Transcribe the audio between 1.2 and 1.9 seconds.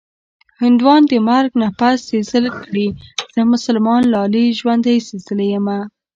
مرګ نه